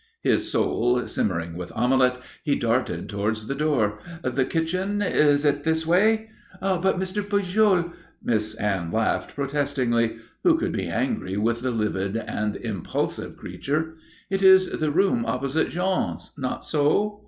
His 0.23 0.51
soul 0.51 1.05
simmering 1.05 1.55
with 1.55 1.71
omelette, 1.75 2.17
he 2.41 2.55
darted 2.55 3.07
towards 3.07 3.45
the 3.45 3.53
door. 3.53 3.99
"The 4.23 4.45
kitchen 4.45 4.99
it 4.99 5.15
is 5.15 5.43
this 5.43 5.85
way?" 5.85 6.27
"But, 6.59 6.97
Mr. 6.97 7.21
Pujol!" 7.21 7.93
Miss 8.23 8.55
Anne 8.55 8.91
laughed, 8.91 9.35
protestingly. 9.35 10.17
Who 10.43 10.57
could 10.57 10.71
be 10.71 10.87
angry 10.87 11.37
with 11.37 11.61
the 11.61 11.71
vivid 11.71 12.17
and 12.17 12.55
impulsive 12.55 13.37
creature? 13.37 13.93
"It 14.31 14.41
is 14.41 14.71
the 14.71 14.89
room 14.89 15.23
opposite 15.23 15.69
Jean's 15.69 16.31
not 16.35 16.65
so?" 16.65 17.19